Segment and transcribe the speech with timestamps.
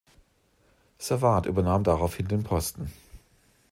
[0.97, 2.91] Savard übernahm daraufhin den Posten.